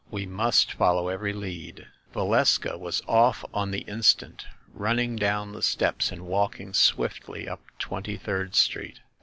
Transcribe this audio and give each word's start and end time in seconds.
We 0.09 0.25
must 0.25 0.73
follow 0.73 1.09
every 1.09 1.31
lead." 1.31 1.85
Valeska 2.15 2.75
was 2.79 3.03
off 3.07 3.45
on 3.53 3.69
the 3.69 3.81
instant, 3.81 4.47
running 4.73 5.15
down 5.15 5.51
the 5.51 5.61
steps 5.61 6.11
and 6.11 6.25
walking 6.25 6.73
swiftly 6.73 7.47
up 7.47 7.59
Twenty 7.77 8.17
third 8.17 8.55
Street. 8.55 9.01